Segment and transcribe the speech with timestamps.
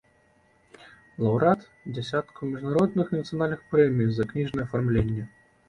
[1.23, 1.61] Лаўрэат
[1.93, 5.31] дзясяткаў міжнародных і нацыянальных прэмій за кніжнае афармленне.